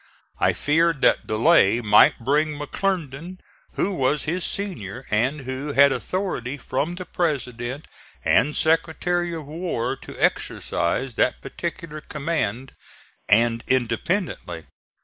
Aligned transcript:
I 0.39 0.53
feared 0.53 1.01
that 1.01 1.27
delay 1.27 1.79
might 1.79 2.17
bring 2.17 2.57
McClernand, 2.57 3.37
who 3.73 3.91
was 3.93 4.23
his 4.23 4.43
senior 4.43 5.05
and 5.11 5.41
who 5.41 5.73
had 5.73 5.91
authority 5.91 6.57
from 6.57 6.95
the 6.95 7.05
President 7.05 7.87
and 8.25 8.55
Secretary 8.55 9.31
of 9.35 9.45
War 9.45 9.95
to 9.97 10.17
exercise 10.19 11.13
that 11.17 11.39
particular 11.43 12.01
command, 12.01 12.73
and 13.29 13.63
independently. 13.67 14.65